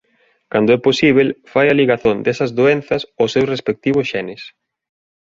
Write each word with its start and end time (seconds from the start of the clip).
Cando 0.51 0.69
é 0.77 0.79
posíbel 0.87 1.29
fai 1.51 1.67
a 1.69 1.77
ligazón 1.79 2.17
desas 2.25 2.51
doenzas 2.59 3.01
aos 3.19 3.31
seus 3.33 3.49
respectivos 3.53 4.05
xenes. 4.11 4.41